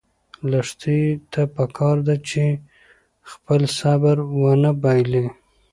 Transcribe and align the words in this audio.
لښتې 0.51 0.99
ته 1.31 1.41
پکار 1.55 1.97
ده 2.07 2.15
چې 2.29 2.43
خپل 3.31 3.61
صبر 3.79 4.17
ونه 4.41 4.71
بایلي. 4.81 5.25